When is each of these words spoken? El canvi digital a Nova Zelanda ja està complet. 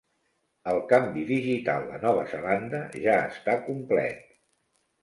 El 0.71 0.79
canvi 0.93 1.25
digital 1.33 1.85
a 1.99 2.01
Nova 2.07 2.27
Zelanda 2.35 2.81
ja 3.07 3.21
està 3.31 3.61
complet. 3.71 4.27